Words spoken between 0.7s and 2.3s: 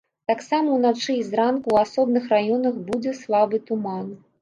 ўначы і зранку ў асобных